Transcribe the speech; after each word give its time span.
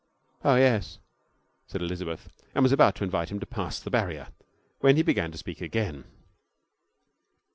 'Oh, 0.43 0.55
yes,' 0.55 0.97
said 1.67 1.83
Elizabeth, 1.83 2.27
and 2.55 2.63
was 2.63 2.71
about 2.71 2.95
to 2.95 3.03
invite 3.03 3.29
him 3.29 3.39
to 3.39 3.45
pass 3.45 3.79
the 3.79 3.91
barrier, 3.91 4.29
when 4.79 4.95
he 4.95 5.03
began 5.03 5.31
to 5.31 5.37
speak 5.37 5.61
again. 5.61 6.05